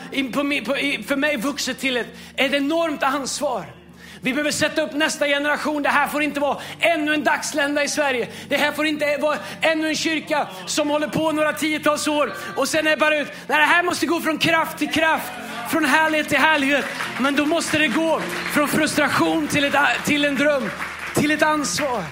[1.03, 3.80] för mig vuxit till ett, ett enormt ansvar.
[4.23, 5.83] Vi behöver sätta upp nästa generation.
[5.83, 8.27] Det här får inte vara ännu en dagslända i Sverige.
[8.49, 12.67] Det här får inte vara ännu en kyrka som håller på några tiotals år och
[12.67, 13.27] sen är bara ut.
[13.47, 15.31] Nej, det här måste gå från kraft till kraft,
[15.69, 16.85] från härlighet till härlighet.
[17.19, 18.21] Men då måste det gå
[18.53, 20.69] från frustration till, ett, till en dröm,
[21.15, 22.03] till ett ansvar.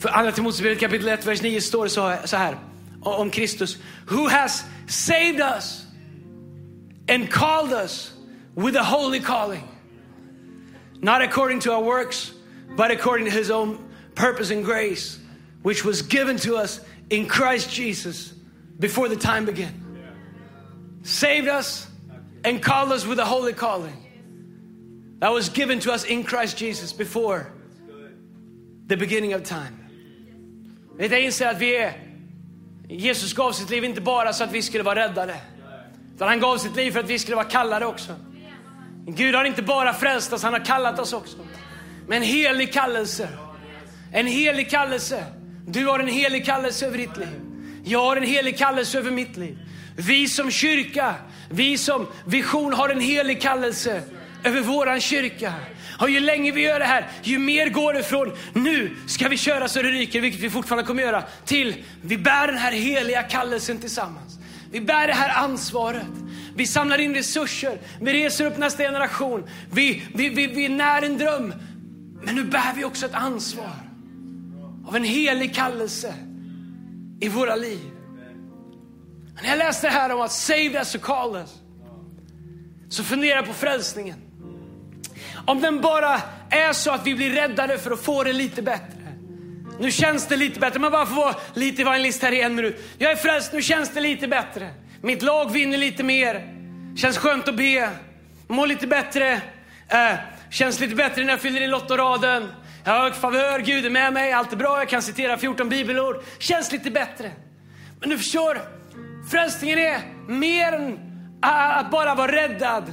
[0.00, 1.90] För Andra Timoteusbrevet kapitel 1, vers 9 står det
[2.28, 2.56] så här
[3.02, 3.76] om Kristus.
[4.08, 5.84] Who has saved us
[7.08, 8.12] and called us
[8.56, 9.71] with a holy calling
[11.02, 12.32] Not according to our works,
[12.76, 15.18] but according to his own purpose and grace,
[15.62, 18.32] which was given to us in Christ Jesus
[18.78, 19.74] before the time began.
[21.02, 21.88] Saved us
[22.44, 23.96] and called us with a holy calling
[25.18, 27.52] that was given to us in Christ Jesus before
[28.86, 29.78] the beginning of time.
[30.98, 31.94] Jag inser att vi är,
[32.88, 35.36] Jesus gav sitt liv inte bara så att vi skulle vara räddade,
[36.14, 38.16] utan han gav sitt liv för att vi skulle vara kallade också.
[39.06, 41.36] Gud har inte bara frälst oss, han har kallat oss också.
[42.08, 43.28] Med en helig kallelse.
[44.12, 45.24] En helig kallelse.
[45.66, 47.40] Du har en helig kallelse över ditt liv.
[47.84, 49.58] Jag har en helig kallelse över mitt liv.
[49.96, 51.14] Vi som kyrka,
[51.50, 54.02] vi som vision har en helig kallelse
[54.44, 55.54] över våran kyrka.
[56.00, 59.36] Och ju längre vi gör det här, ju mer går det från nu ska vi
[59.36, 63.22] köra så det ryker, vilket vi fortfarande kommer göra, till vi bär den här heliga
[63.22, 64.38] kallelsen tillsammans.
[64.70, 66.21] Vi bär det här ansvaret.
[66.56, 71.18] Vi samlar in resurser, vi reser upp nästa generation, vi, vi, vi, vi när en
[71.18, 71.54] dröm.
[72.22, 73.74] Men nu bär vi också ett ansvar
[74.86, 76.14] av en helig kallelse
[77.20, 77.80] i våra liv.
[79.42, 81.50] När jag läste det här om att save us och call us,
[82.88, 84.18] så funderar jag på frälsningen.
[85.46, 88.98] Om den bara är så att vi blir räddade för att få det lite bättre.
[89.80, 90.80] Nu känns det lite bättre.
[90.80, 92.80] Man bara får vara lite evangelist här i en minut.
[92.98, 94.70] Jag är frälst, nu känns det lite bättre.
[95.04, 96.46] Mitt lag vinner lite mer.
[96.96, 97.90] Känns skönt att be.
[98.48, 99.40] Mår lite bättre.
[99.88, 100.14] Äh,
[100.50, 102.48] känns lite bättre när jag fyller i lottoraden.
[102.84, 104.78] Jag har favör, Gud är med mig, allt är bra.
[104.78, 106.22] Jag kan citera 14 bibelord.
[106.38, 107.30] Känns lite bättre.
[108.00, 108.58] Men du förstår,
[109.30, 110.98] frälsningen är mer än
[111.40, 112.92] att bara vara räddad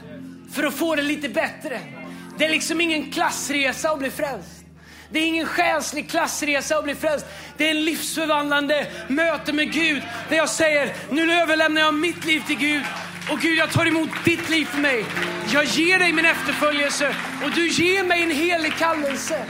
[0.53, 1.79] för att få det lite bättre.
[2.37, 4.58] Det är liksom ingen klassresa att bli frälst.
[5.11, 7.25] Det är ingen själslig klassresa att bli frälst.
[7.57, 12.43] Det är en livsförvandlande möte med Gud där jag säger, nu överlämnar jag mitt liv
[12.47, 12.83] till Gud.
[13.31, 15.05] Och Gud, jag tar emot ditt liv för mig.
[15.53, 19.45] Jag ger dig min efterföljelse och du ger mig en helig kallelse.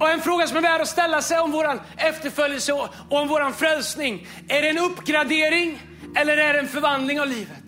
[0.00, 3.52] Och en fråga som är värd att ställa sig om vår efterföljelse och om vår
[3.52, 4.26] frälsning.
[4.48, 5.82] Är det en uppgradering
[6.16, 7.62] eller är det en förvandling av livet?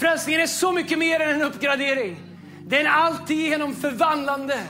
[0.00, 2.31] Frälsningen är så mycket mer än en uppgradering.
[2.72, 4.60] Det är en alltigenom förvandlande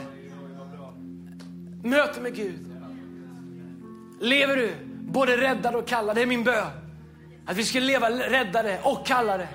[1.82, 2.60] möte med Gud.
[4.20, 6.16] Lever du både räddad och kallad?
[6.16, 6.66] Det är min bön.
[7.46, 9.48] Att vi ska leva räddade och kallade.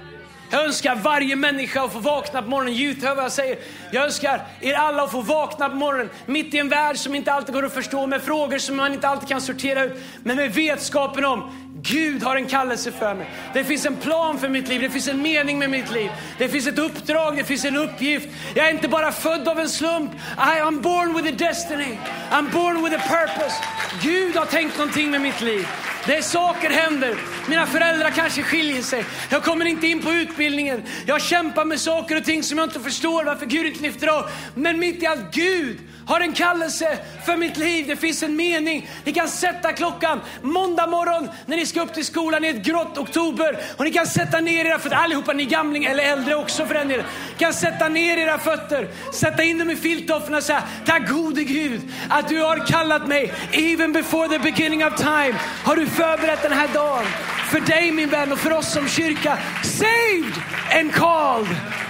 [0.51, 2.73] Jag önskar varje människa att få vakna på morgonen.
[2.73, 3.57] Ljud, hör vad jag säger.
[3.91, 7.33] Jag önskar er alla att få vakna på morgonen mitt i en värld som inte
[7.33, 10.53] alltid går att förstå, med frågor som man inte alltid kan sortera ut, men med
[10.53, 13.29] vetskapen om Gud har en kallelse för mig.
[13.53, 16.11] Det finns en plan för mitt liv, det finns en mening med mitt liv.
[16.37, 18.27] Det finns ett uppdrag, det finns en uppgift.
[18.55, 20.11] Jag är inte bara född av en slump.
[20.37, 21.97] I am born with a destiny.
[22.31, 23.55] I'm born with a purpose.
[24.03, 25.67] Gud har tänkt någonting med mitt liv.
[26.05, 27.15] Det är saker händer.
[27.47, 29.05] Mina föräldrar kanske skiljer sig.
[29.29, 30.83] Jag kommer inte in på utbildningen.
[31.05, 34.29] Jag kämpar med saker och ting som jag inte förstår varför Gud inte lyfter av.
[34.55, 37.87] Men mitt i allt, Gud har en kallelse för mitt liv.
[37.87, 38.89] Det finns en mening.
[39.03, 42.97] Ni kan sätta klockan måndag morgon när ni ska upp till skolan i ett grått
[42.97, 43.59] oktober.
[43.77, 46.87] Och ni kan sätta ner era fötter, allihopa ni gamling eller äldre också för den
[46.87, 47.05] delen.
[47.37, 51.81] kan sätta ner era fötter, sätta in dem i filttofflorna och säga, tack gode Gud
[52.09, 53.33] att du har kallat mig.
[53.51, 57.05] Even before the beginning of time har du förberett den här dagen.
[57.51, 59.37] För dig min vän och för oss som kyrka.
[59.63, 60.33] Saved
[60.79, 61.86] and called.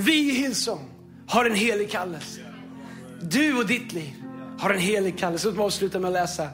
[0.00, 0.90] Vi i Hillsong
[1.26, 2.40] har en helig kallelse.
[3.22, 4.14] Du och ditt liv
[4.58, 5.46] har en helig kallelse.
[5.46, 6.48] Låt mig avsluta med att läsa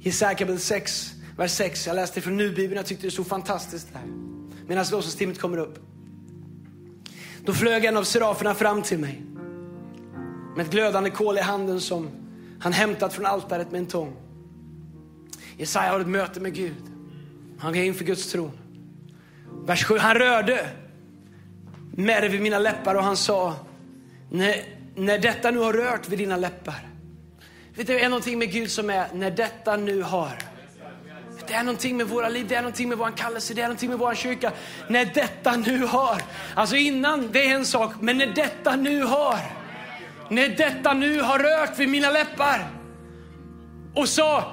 [0.00, 1.86] Jesaja kapitel 6, vers 6.
[1.86, 4.02] Jag läste från Nu-bibeln, jag tyckte det stod fantastiskt där.
[4.66, 5.78] Medan lovsångsteamet kommer upp.
[7.44, 9.22] Då flög en av seraferna fram till mig
[10.56, 12.10] med ett glödande kol i handen som
[12.60, 14.16] han hämtat från altaret med en tång.
[15.56, 16.82] Jesaja har ett möte med Gud.
[17.58, 18.52] Han går in för Guds tron.
[19.66, 20.70] Vers 7, han rörde
[21.92, 23.54] med det vid mina läppar och han sa,
[24.30, 24.54] när,
[24.94, 26.86] när detta nu har rört vid dina läppar.
[27.74, 30.38] Vet du, det är någonting med Gud som är, när detta nu har.
[31.48, 33.90] Det är någonting med våra liv, det är någonting med vår kallelse, det är någonting
[33.90, 34.52] med vår kyrka.
[34.88, 36.22] När detta nu har.
[36.54, 39.38] Alltså innan, det är en sak, men när detta nu har.
[40.28, 42.70] När detta nu har rört vid mina läppar.
[43.94, 44.52] Och sa,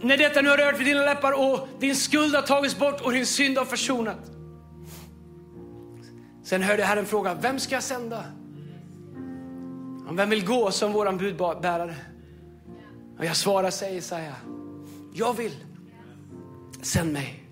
[0.00, 3.12] när detta nu har rört vid dina läppar och din skuld har tagits bort och
[3.12, 4.33] din synd har försonat.
[6.44, 8.24] Sen hörde jag Herren fråga, vem ska jag sända?
[10.12, 11.96] Vem vill gå som våran budbärare?
[13.18, 14.34] Och jag svarar, säger Jesaja,
[15.14, 15.64] jag vill.
[16.82, 17.44] Sänd mig.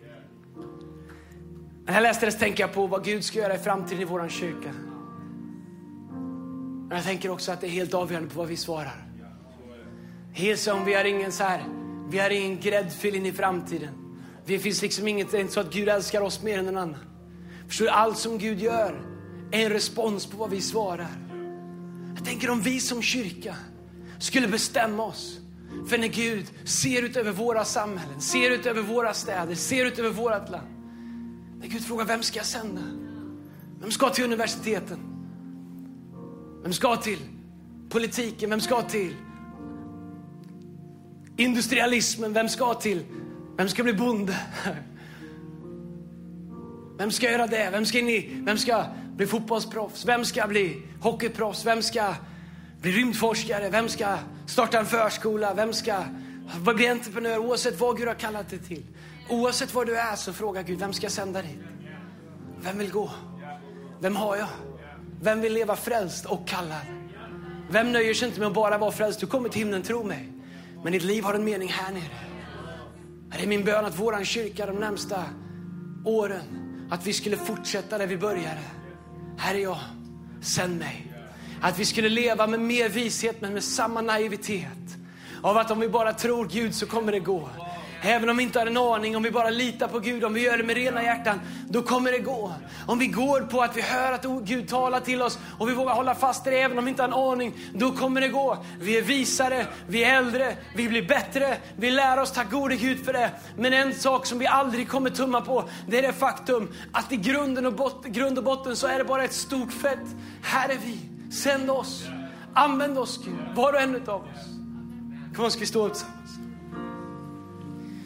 [1.85, 4.05] När jag läste det så tänker jag på vad Gud ska göra i framtiden i
[4.05, 4.73] våran kyrka.
[6.89, 9.07] Men jag tänker också att det är helt avgörande på vad vi svarar.
[10.33, 11.65] Hillsong, vi har ingen så här,
[12.09, 13.95] vi har ingen gräddfil in i framtiden.
[14.47, 16.77] det finns liksom inget, det är inte så att Gud älskar oss mer än någon
[16.77, 17.12] annan.
[17.73, 19.03] Förstår du, allt som Gud gör
[19.51, 21.11] är en respons på vad vi svarar.
[22.17, 23.57] Jag tänker om vi som kyrka
[24.19, 25.41] skulle bestämma oss
[25.89, 29.99] för när Gud ser ut över våra samhällen, ser ut över våra städer, ser ut
[29.99, 30.67] över vårt land.
[31.61, 32.83] När Gud frågar, vem ska jag sända?
[33.81, 34.99] Vem ska till universiteten?
[36.63, 37.21] Vem ska till
[37.89, 38.51] politiken?
[38.51, 39.17] Vem ska till
[41.37, 42.33] industrialismen?
[42.33, 43.05] Vem ska till,
[43.57, 44.37] vem ska bli bonde?
[46.99, 47.69] Vem ska göra det?
[47.73, 48.85] Vem ska, in i, vem ska
[49.17, 50.05] bli fotbollsproffs?
[50.05, 51.67] Vem ska bli hockeyproffs?
[51.67, 52.15] Vem ska
[52.81, 53.71] bli rymdforskare?
[53.71, 55.55] Vem ska starta en förskola?
[55.55, 56.05] Vem ska
[56.75, 57.39] bli entreprenör?
[57.39, 58.87] Oavsett vad Gud har kallat dig till.
[59.29, 61.59] Oavsett var du är så fråga Gud, vem ska jag sända dit?
[62.61, 63.11] Vem vill gå?
[64.01, 64.49] Vem har jag?
[65.21, 66.87] Vem vill leva frälst och kallad?
[67.71, 69.21] Vem nöjer sig inte med att bara vara frälst?
[69.21, 70.33] Du kommer till himlen, tro mig.
[70.83, 72.21] Men ditt liv har en mening här nere.
[73.31, 75.25] Det är min bön att våran kyrka de närmsta
[76.05, 76.43] åren,
[76.93, 78.61] att vi skulle fortsätta där vi började.
[79.37, 79.79] Här är jag,
[80.41, 81.13] sänd mig.
[81.61, 84.97] Att vi skulle leva med mer vishet men med samma naivitet.
[85.43, 87.49] Av att om vi bara tror Gud så kommer det gå.
[88.05, 90.41] Även om vi inte har en aning, om vi bara litar på Gud, om vi
[90.41, 92.53] gör det med rena hjärtan, då kommer det gå.
[92.87, 95.95] Om vi går på att vi hör att Gud talar till oss och vi vågar
[95.95, 98.59] hålla fast i det även om vi inte har en aning, då kommer det gå.
[98.81, 103.05] Vi är visare, vi är äldre, vi blir bättre, vi lär oss tack gode Gud
[103.05, 103.31] för det.
[103.57, 107.17] Men en sak som vi aldrig kommer tumma på, det är det faktum att i
[107.17, 110.07] grunden och bot, grund och botten så är det bara ett stort fett.
[110.43, 110.99] Här är vi,
[111.33, 112.05] sänd oss,
[112.55, 114.47] använd oss Gud, var och en av oss.
[115.37, 116.42] Kom ska vi stå upp tillsammans?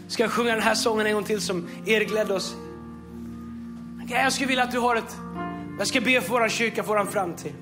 [0.09, 2.55] Ska jag sjunga den här sången en gång till som Erik ledde oss?
[4.09, 5.17] Jag skulle vilja att du har ett...
[5.79, 7.53] Jag ska be för vår kyrka, för vår framtid.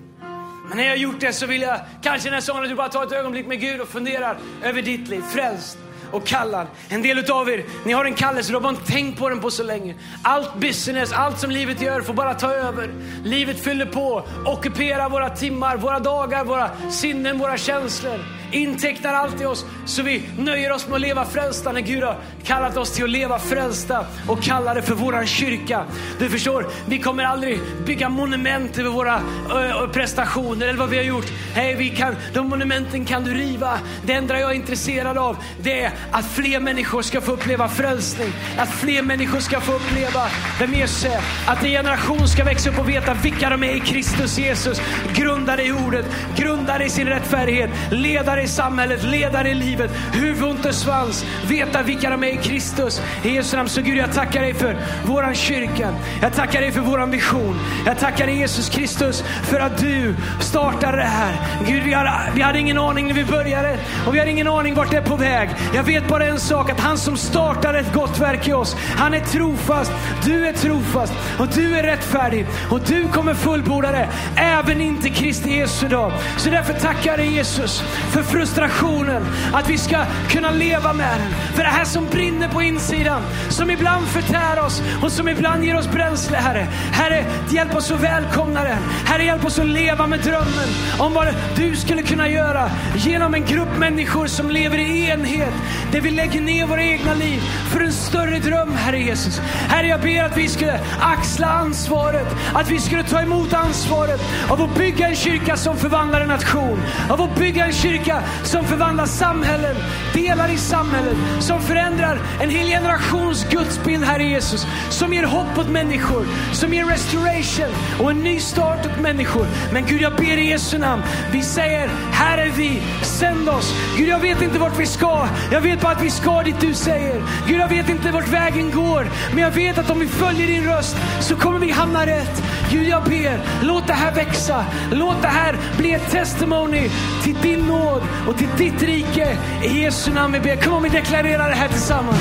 [0.69, 2.75] Men när jag har gjort det så vill jag kanske den här sången att du
[2.75, 5.23] bara tar ett ögonblick med Gud och funderar över ditt liv.
[5.33, 5.79] Frälst
[6.11, 6.67] och kallad.
[6.89, 9.41] En del av er, ni har en kallelse, du har bara inte tänkt på den
[9.41, 9.95] på så länge.
[10.23, 12.95] Allt business, allt som livet gör får bara ta över.
[13.25, 19.45] Livet fyller på, ockuperar våra timmar, våra dagar, våra sinnen, våra känslor intecknar allt i
[19.45, 23.05] oss så vi nöjer oss med att leva frälsta när Gud har kallat oss till
[23.05, 25.85] att leva frälsta och kallar det för våran kyrka.
[26.19, 29.21] Du förstår, vi kommer aldrig bygga monument över våra
[29.55, 31.27] ö, prestationer eller vad vi har gjort.
[31.55, 33.79] Hey, vi kan, de monumenten kan du riva.
[34.07, 38.33] Det enda jag är intresserad av det är att fler människor ska få uppleva frälsning.
[38.59, 40.29] Att fler människor ska få uppleva
[40.61, 41.21] vem Jesus är.
[41.47, 44.81] Att en generation ska växa upp och veta vilka de är i Kristus Jesus.
[45.15, 50.73] Grundade i ordet, grundade i sin rättfärdighet, ledare i samhället, ledare i livet, huvud, inte
[50.73, 53.03] svans, veta vilka de är i Kristus.
[53.23, 53.69] I Jesu namn.
[53.69, 55.95] Så Gud, jag tackar dig för våran kyrka.
[56.23, 57.61] Jag tackar dig för våran vision.
[57.87, 61.35] Jag tackar dig Jesus Kristus för att du startade det här.
[61.67, 64.75] Gud, vi, har, vi hade ingen aning när vi började och vi har ingen aning
[64.75, 65.51] vart det är på väg.
[65.75, 69.15] Jag vet bara en sak, att han som startade ett gott verk i oss, han
[69.15, 69.93] är trofast.
[70.25, 75.57] Du är trofast och du är rättfärdig och du kommer fullborda det även inte Kristi
[75.57, 76.13] Jesu dag.
[76.37, 77.81] Så därför tackar jag dig Jesus
[78.11, 81.55] för frustrationen, att vi ska kunna leva med den.
[81.55, 85.79] För det här som brinner på insidan, som ibland förtär oss och som ibland ger
[85.79, 86.67] oss bränsle, Herre.
[86.93, 88.79] Herre, hjälp oss att välkomna den.
[89.05, 93.45] Herre, hjälp oss att leva med drömmen om vad du skulle kunna göra genom en
[93.45, 95.55] grupp människor som lever i enhet,
[95.93, 97.41] där vi lägger ner våra egna liv
[97.73, 99.41] för en större dröm, Herre Jesus.
[99.69, 104.63] Herre, jag ber att vi skulle axla ansvaret, att vi skulle ta emot ansvaret av
[104.63, 109.07] att bygga en kyrka som förvandlar en nation, av att bygga en kyrka som förvandlar
[109.07, 109.77] samhällen,
[110.15, 114.67] delar i samhället, som förändrar en hel generations gudsbild, Herre Jesus.
[114.91, 119.47] Som ger hopp åt människor, som ger restoration och en ny start åt människor.
[119.73, 123.75] Men Gud, jag ber i Jesu namn, vi säger, här är vi, sänd oss.
[123.97, 126.75] Gud, jag vet inte vart vi ska, jag vet bara att vi ska dit du
[126.75, 127.23] säger.
[127.47, 130.65] Gud, jag vet inte vart vägen går, men jag vet att om vi följer din
[130.65, 132.43] röst så kommer vi hamna rätt.
[132.71, 136.91] Gud, jag ber, låt det här växa, låt det här bli ett testimony
[137.23, 139.39] till din nåd och till ditt rike.
[139.65, 140.57] I Jesu namn vi ber.
[140.57, 142.21] Kom om vi deklarerar det här tillsammans.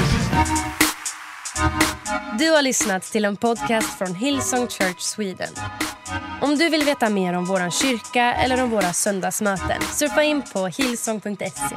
[2.40, 5.54] Du har lyssnat till en podcast från Hillsong Church Sweden.
[6.42, 10.68] Om du vill veta mer om vår kyrka eller om våra söndagsmöten surfa in på
[10.68, 11.76] hillsong.se.